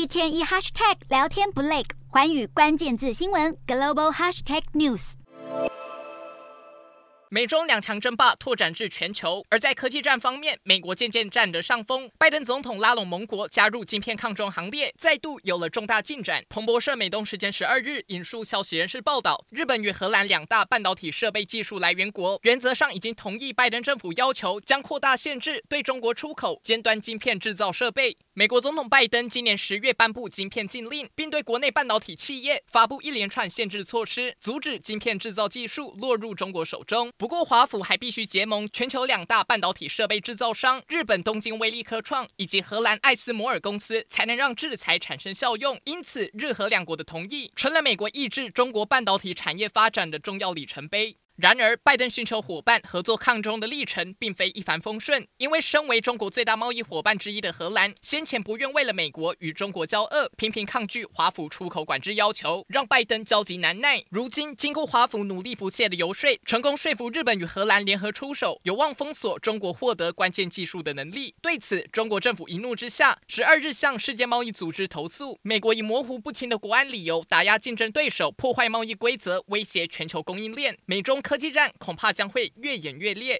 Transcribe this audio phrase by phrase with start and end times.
[0.00, 5.12] 一天一 hashtag 聊天不累，寰宇关键字新闻 global hashtag news。
[7.28, 12.10] 美中两强争霸拓展至全球，而在科技战方面，美国渐渐占得上风。
[12.18, 16.42] 拜登总统拉拢盟国加入晶片抗中行列，再度有了重大进展。
[16.48, 28.16] 彭博社美东时间十二日引述消息人士报道，日本与荷兰两大半导体设备技术来源国，原则上已经同意拜登政府要求将扩大限制对中国出口尖端晶片制造设备。
[28.34, 37.10] 美国总统拜登今年十月颁布晶片禁令，并对国内半导体企业发布一连串限制措施，阻止晶片制造技术落入中国手中。
[37.18, 45.80] 不过，华府还必须结盟全球两大半导体设备制造商日本东京威力科创以及荷兰艾斯摩尔公司，才能让制裁产生效用。
[45.84, 51.16] 因此，日荷两国的同意成了美国抑制中国半导体产业发展的重要里程碑。
[51.40, 64.04] 然而，拜登寻求伙伴合作抗中的历程并非一帆风顺，因为身为中国最大贸易伙伴之一的荷兰，先前不愿为了美国与中国交恶，频频抗拒华府出口管制要求，让拜登焦急难耐。
[64.10, 71.34] 如今，经过华府努力不懈的游说，成功说服日本与荷兰联合出手，有望封锁中国获得关键技术的能力。
[71.40, 80.76] 对此，中国政府一怒之下，十二日向世界贸易组织投诉，美国以模糊不清的国安理由打压竞争对手，破坏贸易规则，威胁全球供应链。
[80.84, 81.18] 美中。
[81.30, 83.38] 科技战恐怕将会越演越烈。